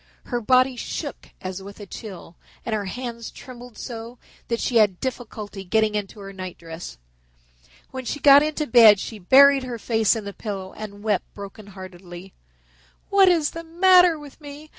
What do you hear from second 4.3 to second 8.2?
that she had difficulty getting into her nightdress. When she